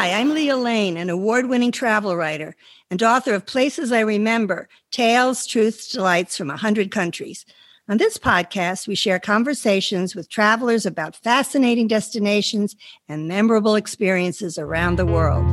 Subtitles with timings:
[0.00, 2.56] Hi, I'm Lea Lane, an award winning travel writer
[2.90, 7.44] and author of Places I Remember Tales, Truths, Delights from 100 Countries.
[7.86, 12.76] On this podcast, we share conversations with travelers about fascinating destinations
[13.10, 15.44] and memorable experiences around the world.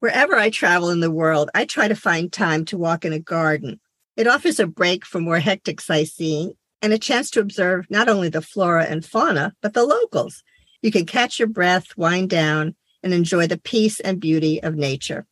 [0.00, 3.18] Wherever I travel in the world, I try to find time to walk in a
[3.18, 3.78] garden.
[4.16, 8.30] It offers a break from more hectic sightseeing and a chance to observe not only
[8.30, 10.42] the flora and fauna, but the locals.
[10.82, 15.26] You can catch your breath, wind down, and enjoy the peace and beauty of nature.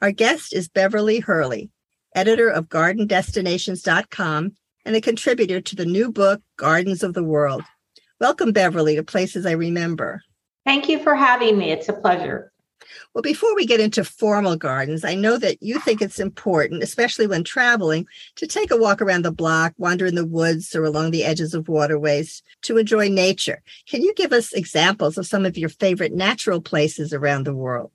[0.00, 1.70] Our guest is Beverly Hurley,
[2.14, 4.52] editor of gardendestinations.com
[4.84, 7.62] and a contributor to the new book, Gardens of the World.
[8.20, 10.22] Welcome, Beverly, to Places I Remember.
[10.64, 11.72] Thank you for having me.
[11.72, 12.51] It's a pleasure.
[13.14, 17.26] Well, before we get into formal gardens, I know that you think it's important, especially
[17.26, 21.10] when traveling, to take a walk around the block, wander in the woods or along
[21.10, 23.62] the edges of waterways to enjoy nature.
[23.88, 27.90] Can you give us examples of some of your favorite natural places around the world?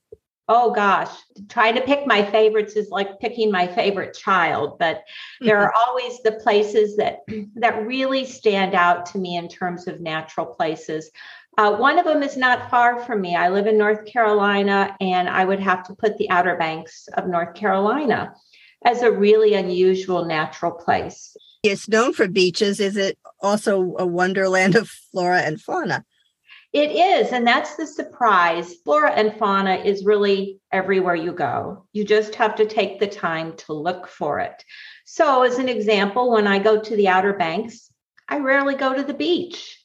[0.49, 1.11] Oh gosh,
[1.49, 5.03] trying to pick my favorites is like picking my favorite child, but
[5.41, 5.89] there are mm-hmm.
[5.89, 7.19] always the places that
[7.55, 11.11] that really stand out to me in terms of natural places.
[11.57, 13.35] Uh, one of them is not far from me.
[13.35, 17.27] I live in North Carolina, and I would have to put the Outer Banks of
[17.27, 18.35] North Carolina
[18.85, 21.35] as a really unusual natural place.
[21.63, 22.79] It's known for beaches.
[22.79, 26.05] Is it also a wonderland of flora and fauna?
[26.73, 28.75] It is, and that's the surprise.
[28.85, 31.87] Flora and fauna is really everywhere you go.
[31.91, 34.63] You just have to take the time to look for it.
[35.05, 37.91] So, as an example, when I go to the Outer Banks,
[38.29, 39.76] I rarely go to the beach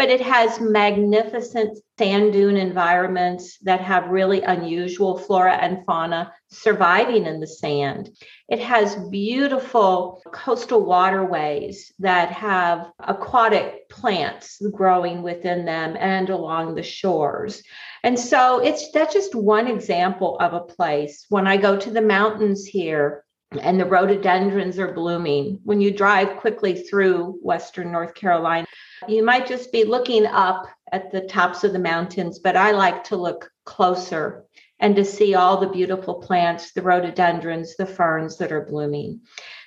[0.00, 7.26] but it has magnificent sand dune environments that have really unusual flora and fauna surviving
[7.26, 8.08] in the sand.
[8.48, 16.82] It has beautiful coastal waterways that have aquatic plants growing within them and along the
[16.82, 17.62] shores.
[18.02, 21.26] And so it's that's just one example of a place.
[21.28, 23.26] When I go to the mountains here,
[23.58, 25.58] and the rhododendrons are blooming.
[25.64, 28.66] When you drive quickly through Western North Carolina,
[29.08, 33.02] you might just be looking up at the tops of the mountains, but I like
[33.04, 34.44] to look closer
[34.78, 39.20] and to see all the beautiful plants, the rhododendrons, the ferns that are blooming.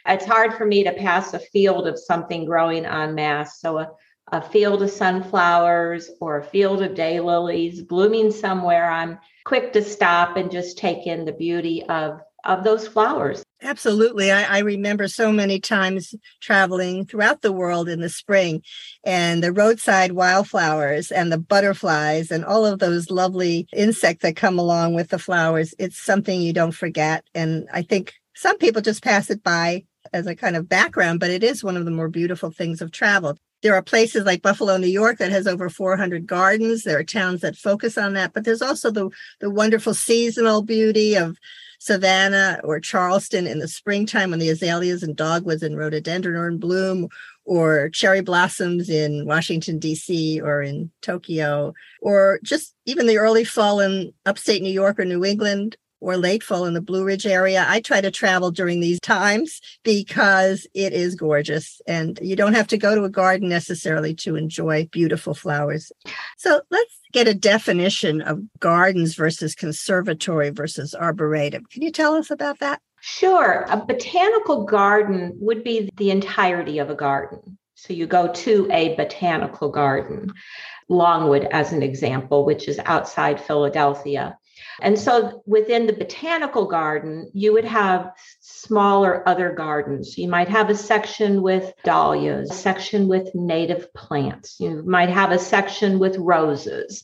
[0.05, 3.59] It's hard for me to pass a field of something growing en masse.
[3.59, 3.91] So, a,
[4.31, 10.37] a field of sunflowers or a field of daylilies blooming somewhere, I'm quick to stop
[10.37, 13.42] and just take in the beauty of of those flowers.
[13.63, 14.29] Absolutely.
[14.29, 18.61] I, I, remember so many times traveling throughout the world in the spring
[19.05, 24.59] and the roadside wildflowers and the butterflies and all of those lovely insects that come
[24.59, 25.73] along with the flowers.
[25.79, 27.23] It's something you don't forget.
[27.33, 31.29] And I think some people just pass it by as a kind of background, but
[31.29, 33.37] it is one of the more beautiful things of travel.
[33.61, 36.83] There are places like Buffalo, New York that has over 400 gardens.
[36.83, 39.09] There are towns that focus on that, but there's also the,
[39.39, 41.37] the wonderful seasonal beauty of
[41.83, 46.57] Savannah or Charleston in the springtime when the azaleas and dogwoods and rhododendron are in
[46.57, 47.09] bloom,
[47.43, 50.39] or cherry blossoms in Washington, D.C.
[50.39, 55.25] or in Tokyo, or just even the early fall in upstate New York or New
[55.25, 57.65] England, or late fall in the Blue Ridge area.
[57.67, 62.67] I try to travel during these times because it is gorgeous and you don't have
[62.67, 65.91] to go to a garden necessarily to enjoy beautiful flowers.
[66.37, 71.65] So let's get a definition of gardens versus conservatory versus arboretum.
[71.71, 72.81] Can you tell us about that?
[72.99, 73.65] Sure.
[73.69, 77.57] A botanical garden would be the entirety of a garden.
[77.75, 80.31] So you go to a botanical garden,
[80.89, 84.37] Longwood, as an example, which is outside Philadelphia.
[84.81, 88.11] And so within the botanical garden, you would have
[88.63, 90.17] smaller other gardens.
[90.17, 94.59] You might have a section with dahlias, a section with native plants.
[94.59, 97.03] You might have a section with roses.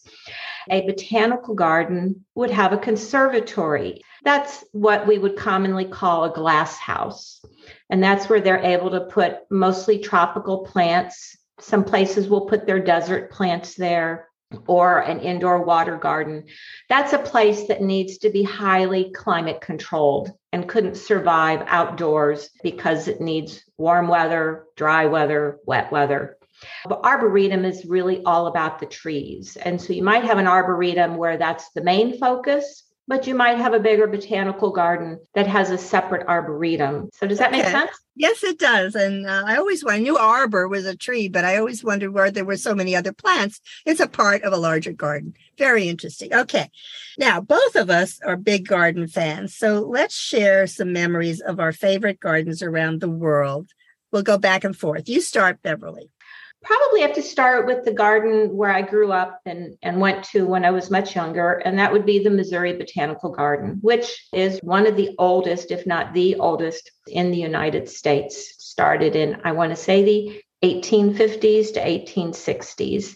[0.70, 4.02] A botanical garden would have a conservatory.
[4.24, 7.44] That's what we would commonly call a glass house.
[7.90, 11.38] And that's where they're able to put mostly tropical plants.
[11.59, 14.28] Some places will put their desert plants there
[14.67, 16.46] or an indoor water garden,
[16.87, 23.07] that's a place that needs to be highly climate controlled and couldn't survive outdoors because
[23.07, 26.37] it needs warm weather, dry weather, wet weather.
[26.85, 29.55] But arboretum is really all about the trees.
[29.55, 33.58] And so you might have an arboretum where that's the main focus, but you might
[33.58, 37.09] have a bigger botanical garden that has a separate arboretum.
[37.11, 37.64] So does that okay.
[37.64, 37.90] make sense?
[38.16, 38.94] Yes, it does.
[38.94, 42.29] And uh, I always I knew arbor was a tree, but I always wondered where
[42.29, 43.61] there were so many other plants.
[43.84, 45.34] It's a part of a larger garden.
[45.58, 46.34] Very interesting.
[46.34, 46.70] Okay.
[47.17, 49.55] Now, both of us are big garden fans.
[49.55, 53.72] So let's share some memories of our favorite gardens around the world.
[54.12, 55.09] We'll go back and forth.
[55.09, 56.12] You start, Beverly.
[56.61, 60.46] Probably have to start with the garden where I grew up and, and went to
[60.46, 64.59] when I was much younger, and that would be the Missouri Botanical Garden, which is
[64.61, 68.56] one of the oldest, if not the oldest, in the United States.
[68.58, 73.16] Started in, I want to say, the 1850s to 1860s.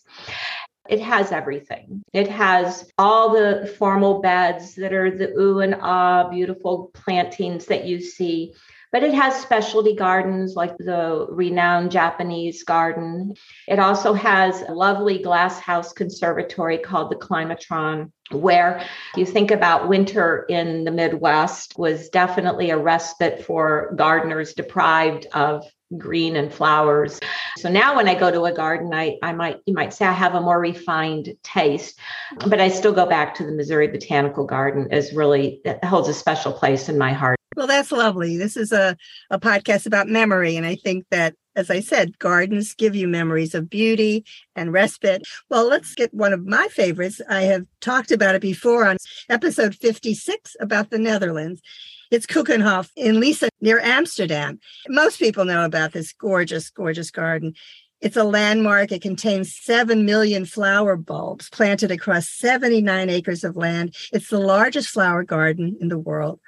[0.89, 2.03] It has everything.
[2.13, 7.85] It has all the formal beds that are the ooh and ah beautiful plantings that
[7.85, 8.53] you see
[8.93, 13.33] but it has specialty gardens like the renowned Japanese garden.
[13.67, 18.85] It also has a lovely glass house conservatory called the Climatron, where
[19.15, 25.65] you think about winter in the Midwest was definitely a respite for gardeners deprived of
[25.97, 27.19] green and flowers.
[27.57, 30.11] So now when I go to a garden, I, I might, you might say I
[30.11, 31.99] have a more refined taste,
[32.47, 36.53] but I still go back to the Missouri Botanical Garden as really, holds a special
[36.53, 37.37] place in my heart.
[37.55, 38.37] Well, that's lovely.
[38.37, 38.97] This is a,
[39.29, 40.55] a podcast about memory.
[40.55, 44.25] And I think that, as I said, gardens give you memories of beauty
[44.55, 45.21] and respite.
[45.49, 47.21] Well, let's get one of my favorites.
[47.29, 48.97] I have talked about it before on
[49.29, 51.61] episode 56 about the Netherlands.
[52.11, 54.59] It's Keukenhof in Lisse near Amsterdam.
[54.87, 57.53] Most people know about this gorgeous, gorgeous garden.
[58.01, 58.91] It's a landmark.
[58.91, 63.95] It contains 7 million flower bulbs planted across 79 acres of land.
[64.11, 66.39] It's the largest flower garden in the world.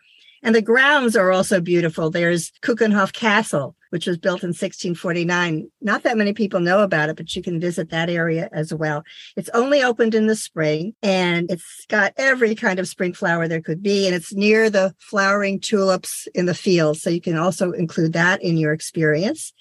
[0.44, 2.12] And the grounds are also beautiful.
[2.12, 5.72] There's Keukenhof Castle, which was built in 1649.
[5.80, 9.06] Not that many people know about it, but you can visit that area as well.
[9.38, 13.62] It's only opened in the spring and it's got every kind of spring flower there
[13.62, 14.06] could be.
[14.06, 17.02] And it's near the flowering tulips in the fields.
[17.02, 19.54] So you can also include that in your experience.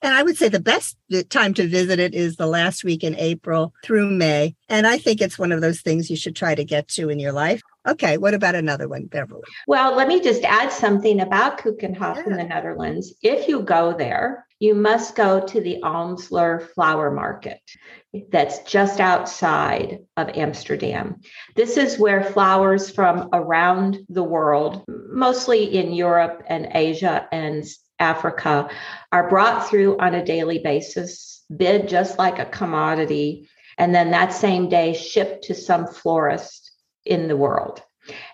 [0.00, 0.96] And I would say the best
[1.28, 4.54] time to visit it is the last week in April through May.
[4.68, 7.18] And I think it's one of those things you should try to get to in
[7.18, 7.62] your life.
[7.86, 9.42] Okay, what about another one, Beverly?
[9.66, 12.24] Well, let me just add something about Keukenhof yeah.
[12.26, 13.12] in the Netherlands.
[13.22, 17.60] If you go there, you must go to the Aalsmeer Flower Market
[18.30, 21.16] that's just outside of Amsterdam.
[21.56, 27.64] This is where flowers from around the world, mostly in Europe and Asia and
[27.98, 28.70] Africa,
[29.10, 34.32] are brought through on a daily basis, bid just like a commodity, and then that
[34.32, 36.61] same day shipped to some florist
[37.04, 37.82] in the world.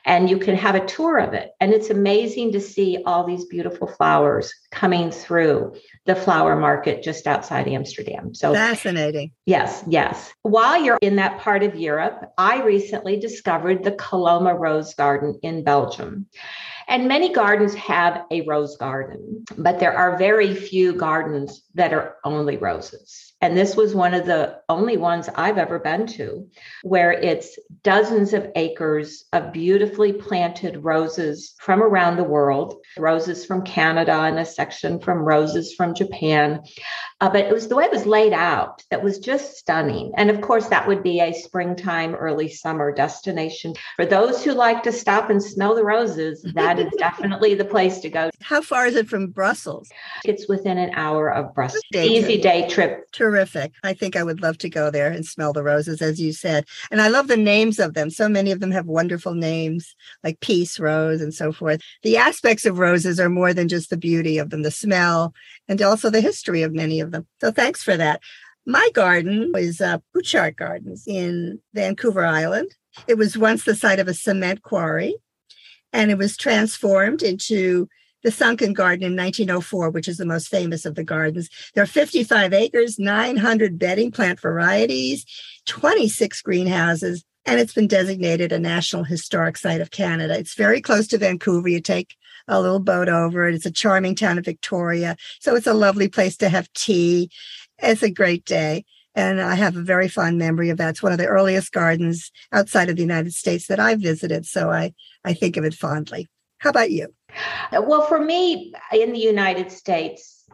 [0.06, 1.50] And you can have a tour of it.
[1.60, 5.74] And it's amazing to see all these beautiful flowers coming through
[6.06, 8.34] the flower market just outside Amsterdam.
[8.34, 9.32] So fascinating.
[9.44, 10.32] Yes, yes.
[10.42, 15.64] While you're in that part of Europe, I recently discovered the Coloma Rose Garden in
[15.64, 16.26] Belgium.
[16.88, 22.16] And many gardens have a rose garden, but there are very few gardens that are
[22.24, 23.27] only roses.
[23.40, 26.48] And this was one of the only ones I've ever been to
[26.82, 33.64] where it's dozens of acres of beautifully planted roses from around the world, roses from
[33.64, 36.62] Canada and a section from roses from Japan.
[37.20, 40.12] Uh, but it was the way it was laid out that was just stunning.
[40.16, 43.74] And of course, that would be a springtime, early summer destination.
[43.96, 47.98] For those who like to stop and smell the roses, that is definitely the place
[48.00, 48.30] to go.
[48.42, 49.88] How far is it from Brussels?
[50.24, 51.82] It's within an hour of Brussels.
[51.92, 52.42] Day Easy trip.
[52.42, 53.72] day trip terrific.
[53.82, 56.64] I think I would love to go there and smell the roses, as you said.
[56.90, 58.10] And I love the names of them.
[58.10, 61.80] So many of them have wonderful names like Peace Rose and so forth.
[62.02, 65.34] The aspects of roses are more than just the beauty of them, the smell,
[65.68, 67.26] and also the history of many of them.
[67.40, 68.20] So thanks for that.
[68.66, 72.74] My garden is uh, Butchart Gardens in Vancouver Island.
[73.06, 75.16] It was once the site of a cement quarry,
[75.92, 77.88] and it was transformed into
[78.22, 81.48] the Sunken Garden in 1904, which is the most famous of the gardens.
[81.74, 85.24] There are 55 acres, 900 bedding plant varieties,
[85.66, 90.38] 26 greenhouses, and it's been designated a National Historic Site of Canada.
[90.38, 91.68] It's very close to Vancouver.
[91.68, 92.14] You take
[92.46, 93.54] a little boat over it.
[93.54, 95.16] It's a charming town of Victoria.
[95.40, 97.30] So it's a lovely place to have tea.
[97.78, 98.84] It's a great day.
[99.14, 100.90] And I have a very fond memory of that.
[100.90, 104.46] It's one of the earliest gardens outside of the United States that I visited.
[104.46, 104.92] So I,
[105.24, 106.28] I think of it fondly.
[106.58, 107.08] How about you?
[107.72, 110.46] Well, for me in the United States,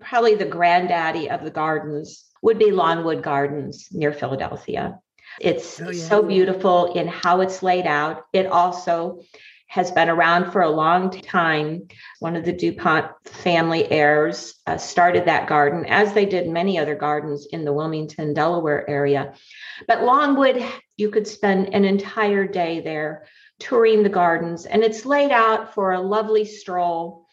[0.00, 4.98] probably the granddaddy of the gardens would be Longwood Gardens near Philadelphia.
[5.40, 6.04] It's oh, yeah.
[6.04, 8.24] so beautiful in how it's laid out.
[8.32, 9.22] It also
[9.68, 11.88] has been around for a long time.
[12.20, 16.94] One of the DuPont family heirs uh, started that garden, as they did many other
[16.94, 19.34] gardens in the Wilmington, Delaware area.
[19.86, 20.64] But Longwood,
[20.96, 23.26] you could spend an entire day there
[23.58, 27.26] touring the gardens, and it's laid out for a lovely stroll.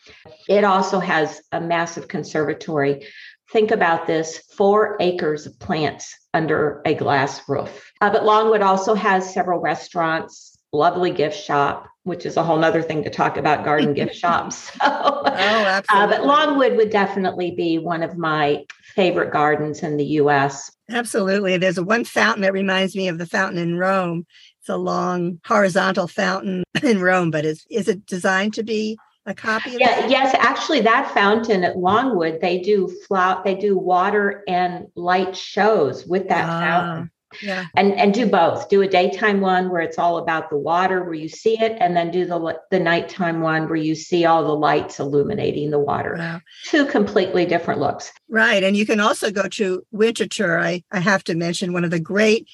[0.48, 3.08] It also has a massive conservatory.
[3.52, 7.92] Think about this four acres of plants under a glass roof.
[8.02, 12.82] Uh, but Longwood also has several restaurants lovely gift shop, which is a whole nother
[12.82, 14.72] thing to talk about garden gift shops.
[14.86, 16.16] So, oh, absolutely.
[16.16, 18.64] Uh, but Longwood would definitely be one of my
[18.96, 20.72] favorite gardens in the US.
[20.90, 21.58] Absolutely.
[21.58, 24.26] There's a one fountain that reminds me of the fountain in Rome.
[24.66, 29.36] It's a long horizontal fountain in Rome, but is is it designed to be a
[29.36, 30.10] copy yeah that?
[30.10, 36.08] yes actually that fountain at longwood they do flout they do water and light shows
[36.08, 37.12] with that ah, fountain.
[37.44, 37.66] yeah.
[37.76, 41.14] And and do both do a daytime one where it's all about the water where
[41.14, 44.56] you see it and then do the the nighttime one where you see all the
[44.56, 46.16] lights illuminating the water.
[46.18, 46.42] Wow.
[46.64, 48.12] two completely different looks.
[48.30, 50.60] Right and you can also go to winterthur.
[50.60, 52.48] I i have to mention one of the great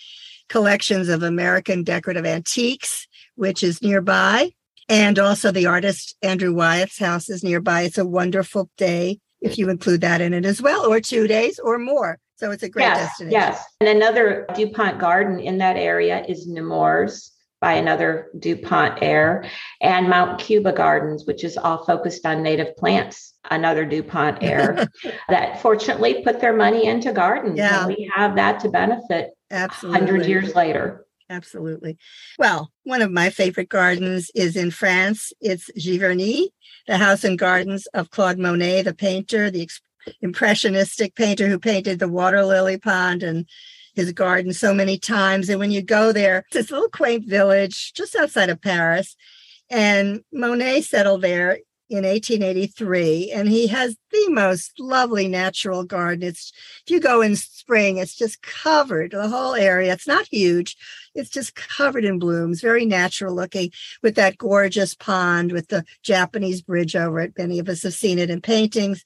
[0.51, 4.51] collections of american decorative antiques which is nearby
[4.91, 7.83] and also the artist Andrew Wyeth's house is nearby.
[7.83, 11.59] It's a wonderful day if you include that in it as well, or two days
[11.59, 12.19] or more.
[12.35, 13.31] So it's a great yes, destination.
[13.31, 13.63] Yes.
[13.79, 17.31] And another DuPont garden in that area is Nemours
[17.61, 19.47] by another DuPont heir,
[19.79, 24.89] and Mount Cuba Gardens, which is all focused on native plants, another DuPont heir
[25.29, 27.57] that fortunately put their money into gardens.
[27.59, 27.85] Yeah.
[27.85, 29.99] And we have that to benefit Absolutely.
[29.99, 31.05] 100 years later.
[31.29, 31.97] Absolutely.
[32.37, 35.31] Well, one of my favorite gardens is in France.
[35.39, 36.49] It's Giverny,
[36.87, 39.69] the house and gardens of Claude Monet, the painter, the
[40.21, 43.47] impressionistic painter who painted the water lily pond and
[43.93, 45.47] his garden so many times.
[45.47, 49.15] And when you go there, it's this little quaint village just outside of Paris.
[49.69, 51.59] And Monet settled there
[51.91, 56.27] in 1883 and he has the most lovely natural garden.
[56.27, 56.53] It's
[56.85, 59.91] if you go in spring it's just covered the whole area.
[59.91, 60.77] It's not huge
[61.13, 63.71] it's just covered in blooms very natural looking
[64.01, 67.33] with that gorgeous pond with the japanese bridge over it.
[67.37, 69.03] Many of us have seen it in paintings.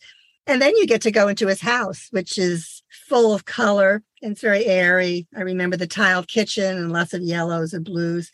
[0.48, 4.04] And then you get to go into his house which is full of color.
[4.22, 5.28] And it's very airy.
[5.36, 8.32] I remember the tiled kitchen and lots of yellows and blues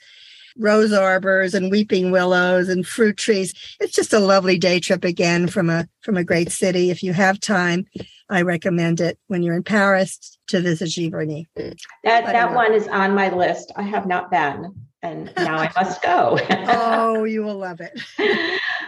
[0.57, 3.53] rose arbors and weeping willows and fruit trees.
[3.79, 6.89] It's just a lovely day trip again from a from a great city.
[6.89, 7.85] If you have time,
[8.29, 11.45] I recommend it when you're in Paris to visit Giverny.
[11.55, 13.71] That that one is on my list.
[13.75, 16.39] I have not been, and now I must go.
[16.49, 17.99] oh, you will love it.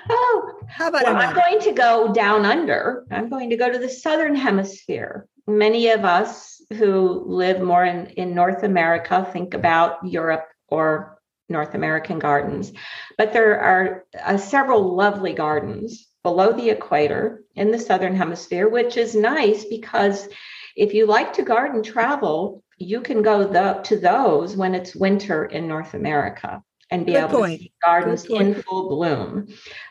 [0.10, 3.05] oh, how about well, I'm going to go down under.
[3.12, 5.27] I'm going to go to the southern hemisphere.
[5.46, 11.12] Many of us who live more in, in North America think about Europe or
[11.50, 12.71] North American gardens.
[13.17, 18.97] But there are uh, several lovely gardens below the equator in the southern hemisphere, which
[18.97, 20.29] is nice because
[20.75, 25.45] if you like to garden travel, you can go the, to those when it's winter
[25.45, 27.59] in North America and be Good able point.
[27.59, 29.47] to see gardens in full bloom.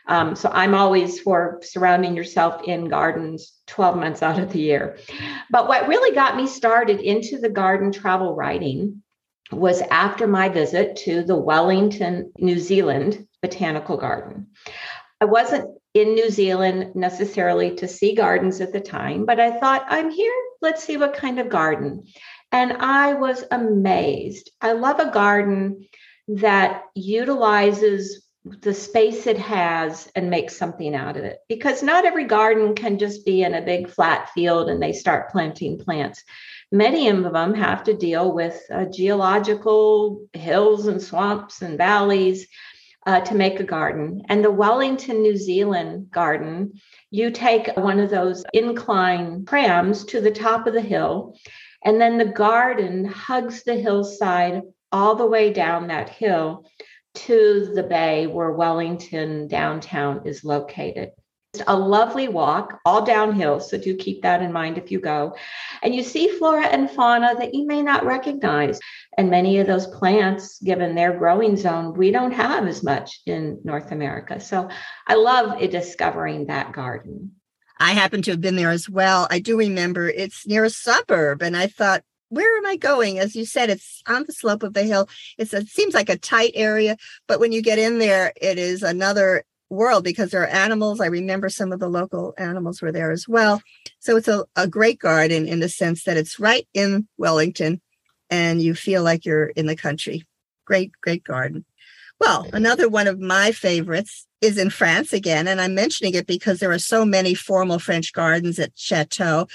[0.07, 4.97] Um, so I'm always for surrounding yourself in gardens 12 months out of the year.
[5.49, 9.02] But what really got me started into the garden travel writing
[9.51, 14.47] was after my visit to the Wellington, New Zealand Botanical Garden.
[15.19, 19.85] I wasn't in New Zealand necessarily to see gardens at the time, but I thought,
[19.87, 22.05] I'm here, let's see what kind of garden.
[22.51, 24.51] And I was amazed.
[24.61, 25.87] I love a garden
[26.27, 32.25] that utilizes the space it has and makes something out of it because not every
[32.25, 36.23] garden can just be in a big flat field and they start planting plants
[36.73, 42.47] many of them have to deal with uh, geological hills and swamps and valleys
[43.05, 44.23] uh, to make a garden.
[44.27, 46.73] And the Wellington, New Zealand garden,
[47.11, 51.37] you take one of those incline trams to the top of the hill,
[51.85, 56.65] and then the garden hugs the hillside all the way down that hill
[57.13, 61.11] to the bay where Wellington downtown is located
[61.67, 63.59] a lovely walk, all downhill.
[63.59, 65.35] So do keep that in mind if you go.
[65.83, 68.79] And you see flora and fauna that you may not recognize.
[69.17, 73.59] And many of those plants, given their growing zone, we don't have as much in
[73.63, 74.39] North America.
[74.39, 74.69] So
[75.07, 77.33] I love it discovering that garden.
[77.79, 79.27] I happen to have been there as well.
[79.29, 83.19] I do remember it's near a suburb, and I thought, where am I going?
[83.19, 85.09] As you said, it's on the slope of the hill.
[85.37, 88.83] It's it seems like a tight area, but when you get in there, it is
[88.83, 89.43] another
[89.73, 91.01] world because there are animals.
[91.01, 93.61] I remember some of the local animals were there as well.
[93.99, 97.81] So it's a, a great garden in the sense that it's right in Wellington
[98.29, 100.25] and you feel like you're in the country.
[100.65, 101.65] Great, great garden.
[102.19, 105.47] Well, another one of my favorites is in France again.
[105.47, 109.47] And I'm mentioning it because there are so many formal French gardens at Chateau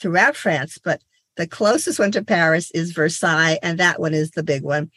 [0.00, 0.78] throughout France.
[0.82, 1.02] But
[1.36, 4.90] the closest one to Paris is Versailles, and that one is the big one.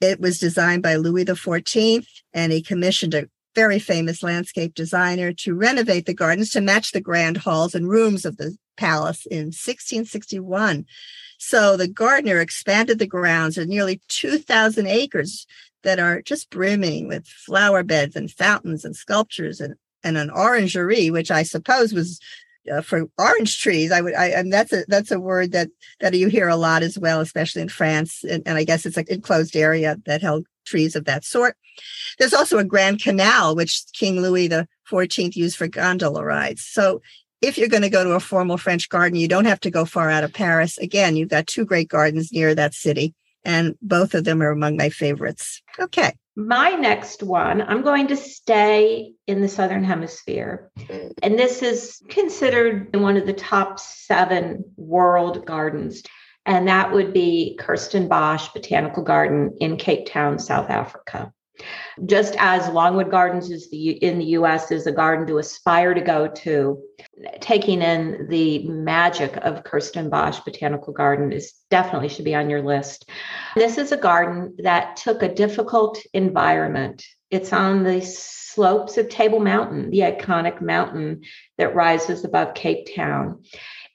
[0.00, 5.54] It was designed by Louis XIV, and he commissioned a very famous landscape designer to
[5.54, 10.86] renovate the gardens to match the grand halls and rooms of the palace in 1661.
[11.38, 15.46] So the gardener expanded the grounds of nearly 2,000 acres
[15.82, 21.10] that are just brimming with flower beds and fountains and sculptures and, and an orangery,
[21.10, 22.18] which I suppose was
[22.72, 23.92] uh, for orange trees.
[23.92, 25.68] I would, I, and that's a that's a word that
[26.00, 28.24] that you hear a lot as well, especially in France.
[28.24, 31.56] And, and I guess it's an enclosed area that held trees of that sort.
[32.18, 36.64] There's also a Grand Canal, which King Louis the Fourteenth used for gondola rides.
[36.64, 37.00] So
[37.40, 39.84] if you're going to go to a formal French garden, you don't have to go
[39.84, 40.78] far out of Paris.
[40.78, 44.76] Again, you've got two great gardens near that city, and both of them are among
[44.76, 45.62] my favorites.
[45.78, 46.12] Okay.
[46.36, 50.70] My next one, I'm going to stay in the Southern Hemisphere.
[50.78, 51.12] Mm.
[51.22, 56.02] And this is considered one of the top seven world gardens.
[56.46, 61.32] And that would be Kirstenbosch Botanical Garden in Cape Town, South Africa.
[62.04, 66.00] Just as Longwood Gardens is the in the US is a garden to aspire to
[66.00, 66.82] go to,
[67.40, 73.08] taking in the magic of Kirstenbosch Botanical Garden is definitely should be on your list.
[73.54, 77.04] This is a garden that took a difficult environment.
[77.30, 81.22] It's on the slopes of Table Mountain, the iconic mountain
[81.58, 83.44] that rises above Cape Town.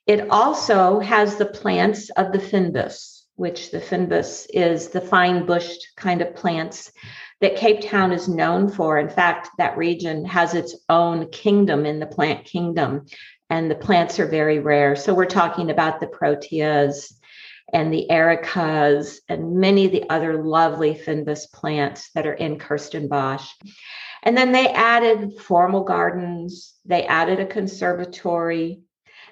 [0.10, 5.90] It also has the plants of the fynbos, which the fynbos is the fine bushed
[5.98, 6.92] kind of plants
[7.42, 8.98] that Cape Town is known for.
[8.98, 13.06] In fact, that region has its own kingdom in the plant kingdom,
[13.52, 14.96] and the plants are very rare.
[14.96, 17.14] So we're talking about the proteas
[17.72, 23.48] and the ericas and many of the other lovely fynbos plants that are in Kirstenbosch.
[24.24, 28.82] And then they added formal gardens, they added a conservatory,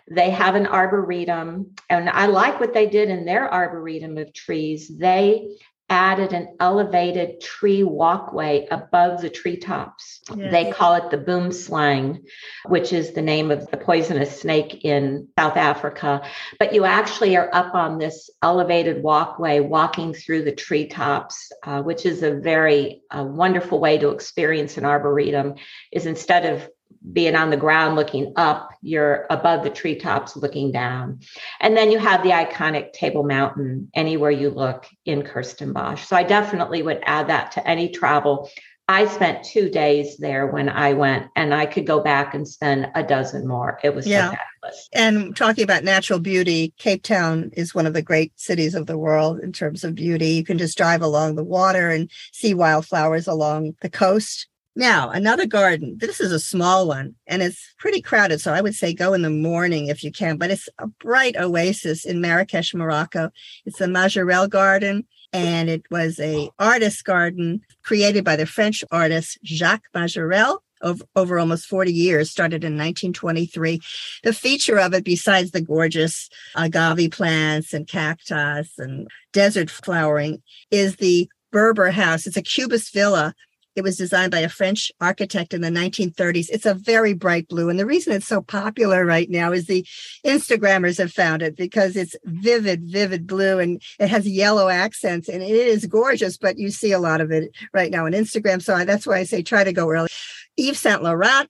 [0.09, 1.75] they have an arboretum.
[1.89, 4.89] And I like what they did in their arboretum of trees.
[4.89, 5.57] They
[5.89, 10.19] added an elevated tree walkway above the treetops.
[10.35, 10.51] Yes.
[10.51, 12.25] They call it the boomslang,
[12.65, 16.23] which is the name of the poisonous snake in South Africa.
[16.59, 22.05] But you actually are up on this elevated walkway walking through the treetops, uh, which
[22.05, 25.55] is a very uh, wonderful way to experience an arboretum
[25.93, 26.69] is instead of
[27.11, 31.19] being on the ground looking up, you're above the treetops looking down.
[31.59, 36.05] And then you have the iconic Table Mountain anywhere you look in Kirstenbosch.
[36.05, 38.49] So I definitely would add that to any travel.
[38.89, 42.89] I spent two days there when I went, and I could go back and spend
[42.95, 43.79] a dozen more.
[43.83, 44.29] It was yeah.
[44.29, 44.89] fabulous.
[44.93, 48.97] And talking about natural beauty, Cape Town is one of the great cities of the
[48.97, 50.29] world in terms of beauty.
[50.29, 55.47] You can just drive along the water and see wildflowers along the coast now, another
[55.47, 55.97] garden.
[55.99, 58.39] This is a small one and it's pretty crowded.
[58.39, 61.35] So I would say go in the morning if you can, but it's a bright
[61.35, 63.31] oasis in Marrakesh, Morocco.
[63.65, 69.39] It's the Majorelle Garden and it was a artist garden created by the French artist
[69.43, 73.81] Jacques Majorelle over, over almost 40 years, started in 1923.
[74.23, 80.97] The feature of it, besides the gorgeous agave plants and cactus and desert flowering, is
[80.97, 82.27] the Berber house.
[82.27, 83.33] It's a cubist villa
[83.77, 86.49] it was designed by a French architect in the 1930s.
[86.49, 87.69] It's a very bright blue.
[87.69, 89.85] And the reason it's so popular right now is the
[90.25, 95.43] Instagrammers have found it because it's vivid, vivid blue and it has yellow accents and
[95.43, 98.63] it is gorgeous, but you see a lot of it right now on Instagram.
[98.63, 100.09] So that's why I say try to go early.
[100.57, 101.47] Yves Saint Laurent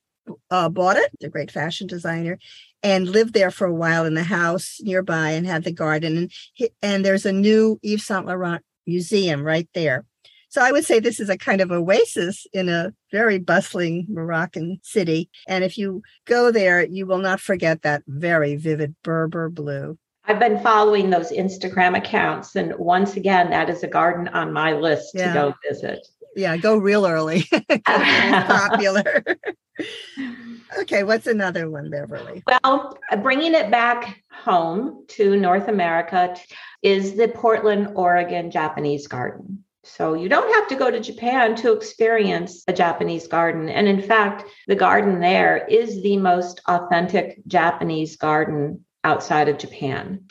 [0.52, 2.38] uh, bought it, a great fashion designer,
[2.84, 6.18] and lived there for a while in the house nearby and had the garden.
[6.18, 10.04] And, and there's a new Yves Saint Laurent museum right there.
[10.58, 14.80] So I would say this is a kind of oasis in a very bustling Moroccan
[14.82, 15.30] city.
[15.48, 20.00] And if you go there, you will not forget that very vivid Berber blue.
[20.26, 22.56] I've been following those Instagram accounts.
[22.56, 25.28] And once again, that is a garden on my list yeah.
[25.28, 26.08] to go visit.
[26.36, 27.46] Yeah, go real early.
[27.86, 29.24] popular.
[30.80, 32.42] okay, what's another one, Beverly?
[32.48, 36.36] Well, bringing it back home to North America
[36.82, 39.64] is the Portland, Oregon Japanese garden.
[39.96, 43.70] So you don't have to go to Japan to experience a Japanese garden.
[43.70, 50.26] And in fact, the garden there is the most authentic Japanese garden outside of Japan.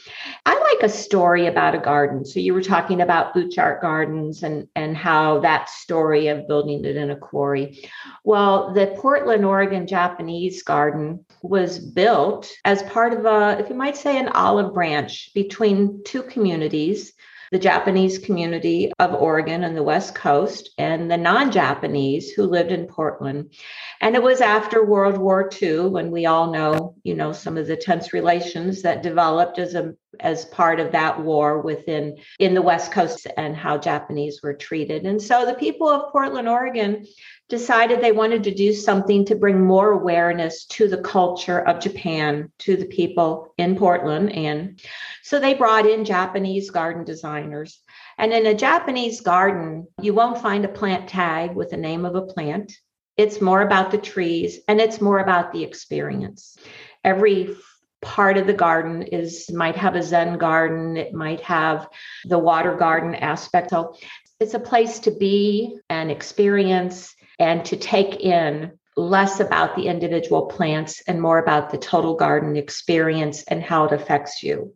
[0.45, 2.27] I like a story about a garden.
[2.27, 6.97] So you were talking about Butchart Gardens and, and how that story of building it
[6.97, 7.89] in a quarry.
[8.23, 13.97] Well, the Portland, Oregon Japanese garden was built as part of a, if you might
[13.97, 17.15] say, an olive branch between two communities
[17.53, 22.73] the Japanese community of Oregon and the West Coast, and the non Japanese who lived
[22.73, 23.53] in Portland.
[24.01, 27.67] And it was after World War II when we all know, you know, some of
[27.67, 32.63] the tense relations that developed as a as part of that war within in the
[32.63, 35.05] West Coast and how Japanese were treated.
[35.05, 37.07] And so the people of Portland, Oregon
[37.49, 42.51] decided they wanted to do something to bring more awareness to the culture of Japan
[42.59, 44.33] to the people in Portland.
[44.33, 44.81] And
[45.23, 47.81] so they brought in Japanese garden designers.
[48.19, 52.17] And in a Japanese garden, you won't find a plant tag with the name of
[52.17, 52.73] a plant.
[53.17, 56.59] It's more about the trees and it's more about the experience.
[57.05, 57.57] Every
[58.03, 61.89] part of the garden is might have a zen garden it might have
[62.27, 63.97] the water garden aspect so
[64.39, 70.47] it's a place to be and experience and to take in less about the individual
[70.47, 74.75] plants and more about the total garden experience and how it affects you.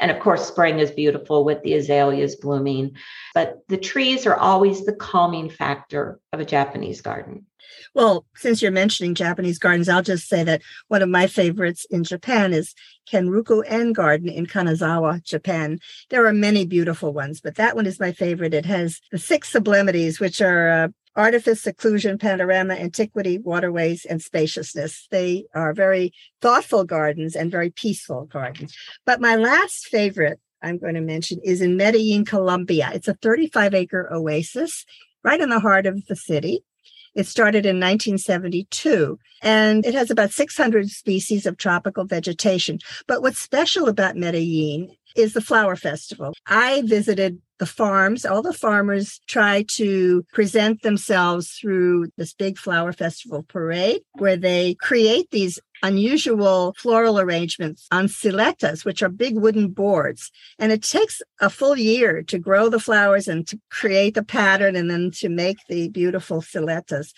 [0.00, 2.96] And of course, spring is beautiful with the azaleas blooming,
[3.32, 7.46] but the trees are always the calming factor of a Japanese garden.
[7.94, 12.02] Well, since you're mentioning Japanese gardens, I'll just say that one of my favorites in
[12.02, 12.74] Japan is
[13.10, 15.78] Kenroku En Garden in Kanazawa, Japan.
[16.08, 18.54] There are many beautiful ones, but that one is my favorite.
[18.54, 20.88] It has the six sublimities, which are uh,
[21.20, 25.06] artifice, seclusion, panorama, antiquity, waterways, and spaciousness.
[25.10, 28.74] They are very thoughtful gardens and very peaceful gardens.
[29.04, 32.90] But my last favorite I'm going to mention is in Medellin, Colombia.
[32.94, 34.84] It's a 35 acre oasis
[35.22, 36.64] right in the heart of the city.
[37.14, 42.78] It started in 1972 and it has about 600 species of tropical vegetation.
[43.06, 46.34] But what's special about Medellin is the flower festival.
[46.46, 48.24] I visited the farms.
[48.24, 54.74] All the farmers try to present themselves through this big flower festival parade where they
[54.74, 60.30] create these unusual floral arrangements on silletas, which are big wooden boards.
[60.58, 64.76] And it takes a full year to grow the flowers and to create the pattern
[64.76, 67.12] and then to make the beautiful silletas.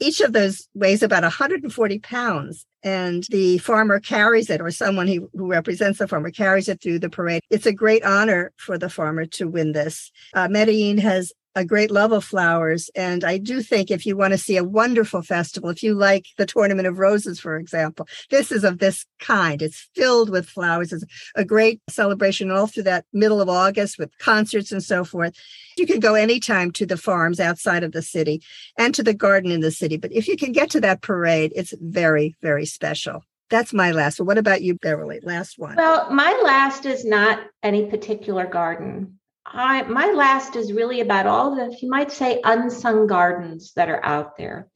[0.00, 5.30] Each of those weighs about 140 pounds and the farmer carries it or someone who,
[5.32, 7.42] represents the farmer carries it through the parade.
[7.50, 10.10] It's a great honor for the farmer to win this.
[10.34, 12.90] Uh, Medellin has a great love of flowers.
[12.94, 16.26] And I do think if you want to see a wonderful festival, if you like
[16.36, 19.62] the Tournament of Roses, for example, this is of this kind.
[19.62, 20.92] It's filled with flowers.
[20.92, 25.34] It's a great celebration all through that middle of August with concerts and so forth.
[25.76, 28.42] You can go anytime to the farms outside of the city
[28.78, 29.96] and to the garden in the city.
[29.96, 33.22] But if you can get to that parade, it's very, very special.
[33.50, 34.20] That's my last.
[34.20, 35.20] What about you, Beverly?
[35.22, 35.76] Last one.
[35.76, 39.18] Well, my last is not any particular garden.
[39.46, 44.04] I, my last is really about all the, you might say, unsung gardens that are
[44.04, 44.68] out there.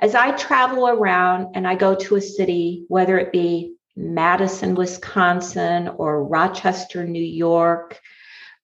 [0.00, 5.88] As I travel around and I go to a city, whether it be Madison, Wisconsin,
[5.88, 8.00] or Rochester, New York,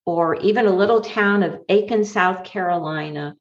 [0.07, 3.37] or even a little town of Aiken, South Carolina,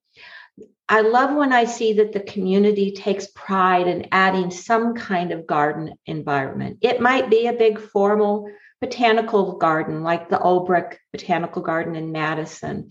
[0.88, 5.48] I love when I see that the community takes pride in adding some kind of
[5.48, 6.80] garden environment.
[6.82, 8.52] It might be a big formal
[8.82, 12.90] botanical garden like the Olbrich Botanical Garden in Madison.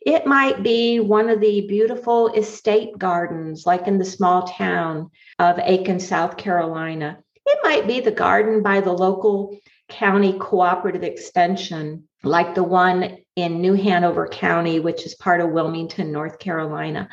[0.00, 5.58] It might be one of the beautiful estate gardens like in the small town of
[5.58, 7.18] Aiken, South Carolina.
[7.46, 13.60] It might be the garden by the local county cooperative extension like the one in
[13.60, 17.08] New Hanover County, which is part of Wilmington, North Carolina.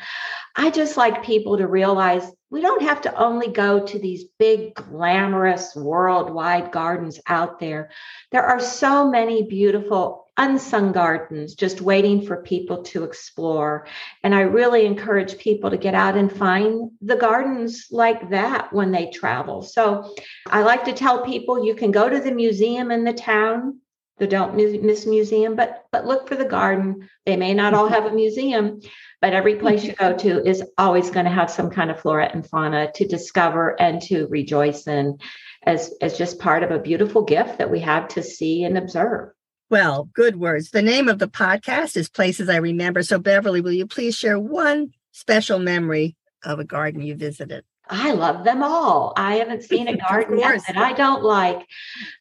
[0.56, 4.74] I just like people to realize we don't have to only go to these big,
[4.74, 7.90] glamorous, worldwide gardens out there.
[8.32, 13.86] There are so many beautiful unsung gardens just waiting for people to explore.
[14.22, 18.90] And I really encourage people to get out and find the gardens like that when
[18.90, 19.60] they travel.
[19.60, 20.14] So
[20.46, 23.80] I like to tell people you can go to the museum in the town
[24.18, 27.08] the Don't Miss Museum, but but look for the garden.
[27.26, 28.80] They may not all have a museum,
[29.20, 32.30] but every place you go to is always going to have some kind of flora
[32.32, 35.18] and fauna to discover and to rejoice in
[35.64, 39.30] as as just part of a beautiful gift that we have to see and observe.
[39.68, 40.70] Well, good words.
[40.70, 43.02] The name of the podcast is Places I Remember.
[43.02, 47.64] So Beverly, will you please share one special memory of a garden you visited?
[47.88, 49.12] I love them all.
[49.16, 51.66] I haven't seen a garden yet that I don't like.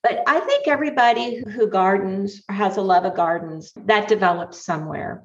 [0.01, 5.23] But I think everybody who gardens or has a love of gardens, that develops somewhere.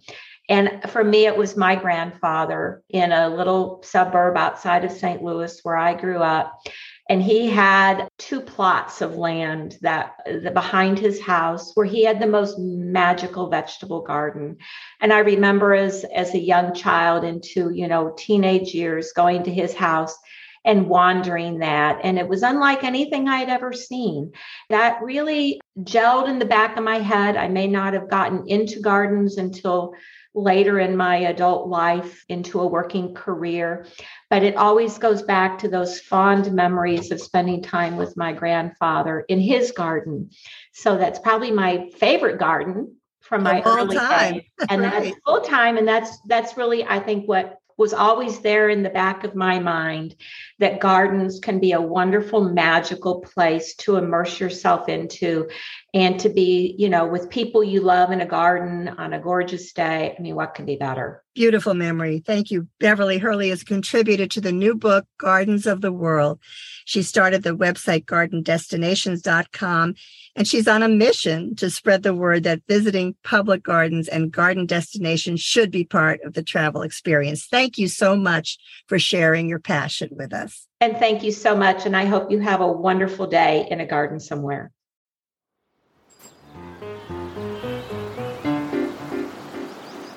[0.51, 5.23] And for me, it was my grandfather in a little suburb outside of St.
[5.23, 6.61] Louis where I grew up.
[7.09, 12.21] And he had two plots of land that the, behind his house where he had
[12.21, 14.59] the most magical vegetable garden.
[15.01, 19.53] And i remember as as a young child into you know teenage years going to
[19.53, 20.17] his house
[20.65, 22.01] and wandering that.
[22.05, 24.33] And it was unlike anything i had ever seen.
[24.69, 27.37] That really gelled in the back of my head.
[27.37, 29.95] I may not have gotten into gardens until
[30.35, 33.87] later in my adult life into a working career.
[34.29, 39.25] But it always goes back to those fond memories of spending time with my grandfather
[39.29, 40.31] in his garden.
[40.73, 44.35] So that's probably my favorite garden from my early time.
[44.35, 44.43] days.
[44.69, 45.05] And right.
[45.05, 45.77] that's full time.
[45.77, 49.59] And that's that's really, I think, what was always there in the back of my
[49.59, 50.15] mind
[50.61, 55.49] that gardens can be a wonderful, magical place to immerse yourself into
[55.95, 59.73] and to be, you know, with people you love in a garden on a gorgeous
[59.73, 60.15] day.
[60.17, 61.25] I mean, what can be better?
[61.35, 62.23] Beautiful memory.
[62.25, 62.69] Thank you.
[62.79, 66.39] Beverly Hurley has contributed to the new book, Gardens of the World.
[66.85, 69.95] She started the website gardendestinations.com
[70.37, 74.67] and she's on a mission to spread the word that visiting public gardens and garden
[74.67, 77.47] destinations should be part of the travel experience.
[77.47, 80.50] Thank you so much for sharing your passion with us.
[80.81, 81.87] And thank you so much.
[81.87, 84.73] And I hope you have a wonderful day in a garden somewhere.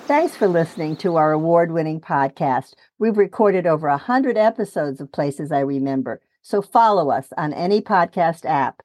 [0.06, 2.74] Thanks for listening to our award winning podcast.
[3.00, 8.46] We've recorded over 100 episodes of Places I Remember, so follow us on any podcast
[8.46, 8.84] app.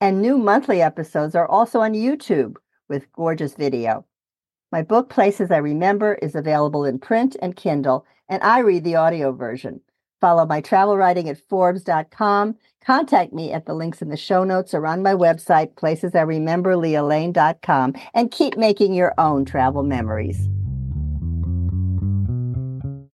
[0.00, 2.56] And new monthly episodes are also on YouTube
[2.88, 4.04] with gorgeous video.
[4.70, 8.96] My book, Places I Remember, is available in print and Kindle, and I read the
[8.96, 9.80] audio version.
[10.20, 12.56] Follow my travel writing at Forbes.com.
[12.84, 16.74] Contact me at the links in the show notes or on my website, placesiremember,
[18.14, 20.48] and keep making your own travel memories.